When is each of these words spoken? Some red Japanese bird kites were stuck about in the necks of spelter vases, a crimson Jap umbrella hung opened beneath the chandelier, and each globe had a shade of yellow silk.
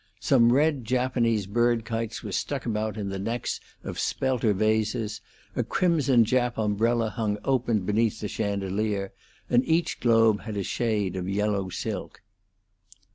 Some 0.19 0.51
red 0.51 0.83
Japanese 0.83 1.45
bird 1.45 1.85
kites 1.85 2.23
were 2.23 2.31
stuck 2.31 2.65
about 2.65 2.97
in 2.97 3.09
the 3.09 3.19
necks 3.19 3.59
of 3.83 3.99
spelter 3.99 4.51
vases, 4.51 5.21
a 5.55 5.61
crimson 5.63 6.25
Jap 6.25 6.57
umbrella 6.57 7.11
hung 7.11 7.37
opened 7.45 7.85
beneath 7.85 8.19
the 8.19 8.27
chandelier, 8.27 9.13
and 9.47 9.63
each 9.63 9.99
globe 9.99 10.41
had 10.41 10.57
a 10.57 10.63
shade 10.63 11.15
of 11.15 11.29
yellow 11.29 11.69
silk. 11.69 12.23